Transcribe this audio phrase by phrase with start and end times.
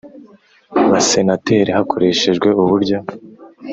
[0.91, 2.97] Basenateri hakoreshejwe uburyo